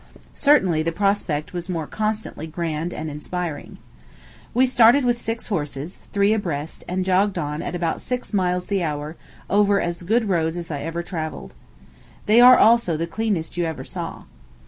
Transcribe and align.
Certainly 0.33 0.81
the 0.81 0.91
prospect 0.91 1.53
was 1.53 1.69
more 1.69 1.85
constantly 1.85 2.47
grand 2.47 2.91
and 2.91 3.07
awe 3.07 3.11
inspiring. 3.13 3.77
We 4.51 4.65
started 4.65 5.05
with 5.05 5.21
six 5.21 5.45
horses, 5.45 5.99
three 6.11 6.33
abreast, 6.33 6.83
and 6.87 7.05
jogged 7.05 7.37
on, 7.37 7.61
at 7.61 7.75
about 7.75 8.01
six 8.01 8.33
miles 8.33 8.65
the 8.65 8.81
hour, 8.81 9.15
over 9.47 9.79
as 9.79 10.01
good 10.01 10.27
roads 10.27 10.57
as 10.57 10.71
I 10.71 10.79
ever 10.79 11.03
travelled. 11.03 11.53
They 12.25 12.41
are, 12.41 12.57
also, 12.57 12.97
the 12.97 13.05
cleanest 13.05 13.57
you 13.57 13.65
ever 13.65 13.83
saw. 13.83 14.23